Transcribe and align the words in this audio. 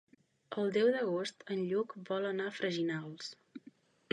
El 0.61 0.71
deu 0.77 0.87
d'agost 0.95 1.45
en 1.55 1.61
Lluc 1.73 1.93
vol 2.09 2.25
anar 2.31 2.51
a 2.53 2.55
Freginals. 2.61 3.29